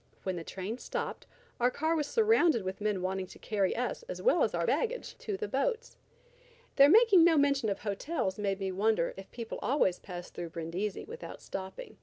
[0.23, 1.27] When the train stopped,
[1.59, 5.15] our car was surrounded with men wanting to carry us as well as our baggage
[5.19, 5.95] to the boats.
[6.77, 10.49] Their making no mention of hotels led me to wonder if people always passed through
[10.49, 11.99] Brindisi without stopping.